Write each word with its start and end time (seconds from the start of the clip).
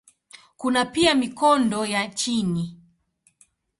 Kuna 0.57 0.85
pia 0.85 1.15
mikondo 1.15 1.85
ya 1.85 2.07
chini. 2.07 2.77